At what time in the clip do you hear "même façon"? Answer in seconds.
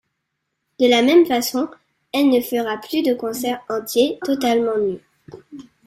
1.03-1.69